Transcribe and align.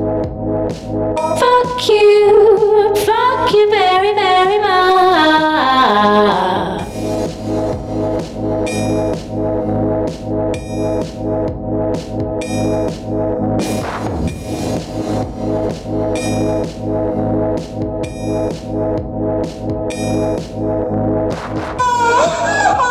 Fuck 0.00 1.88
you, 1.90 2.94
fuck 3.04 3.52
you 3.52 3.68
very, 3.70 4.14
very 4.14 4.58
much. 4.58 4.80
Fuck 21.78 22.80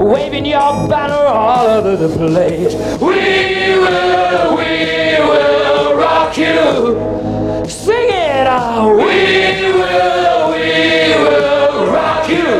waving 0.00 0.46
your 0.46 0.88
banner 0.88 1.14
all 1.14 1.66
over 1.66 1.96
the 1.96 2.08
place. 2.16 2.74
We 3.00 3.78
will, 3.78 4.56
we 4.56 5.18
will 5.28 5.59
rock 6.00 6.36
you. 6.36 7.68
Sing 7.68 8.08
it 8.08 8.46
out. 8.46 8.96
We 8.96 9.02
will, 9.78 10.50
we 10.52 11.14
will 11.22 11.86
rock 11.92 12.28
you. 12.28 12.50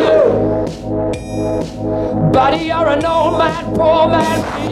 Buddy, 2.33 2.65
you're 2.67 2.89
an 2.89 3.05
old 3.05 3.39
man, 3.39 3.75
poor 3.75 4.09
man, 4.09 4.70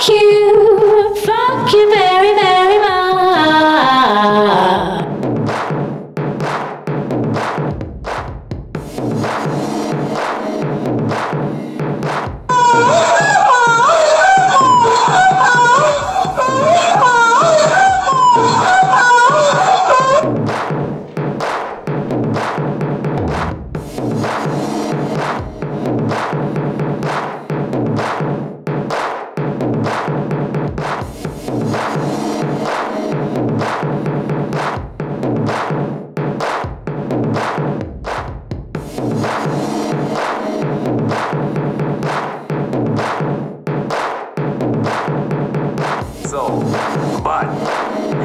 Fuck 0.00 0.08
you, 0.08 1.14
fuck 1.26 1.72
you 1.74 1.94
very, 1.94 2.34
very 2.34 2.59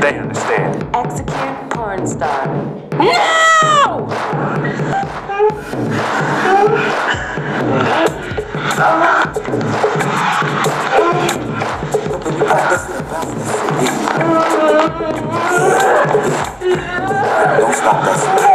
they 0.06 0.20
understand. 0.20 0.96
Execute 0.96 1.70
porn 1.72 2.06
star. 2.06 2.46
No! 2.92 4.08
Don't 17.58 17.74
stop 17.74 18.06
us. 18.06 18.55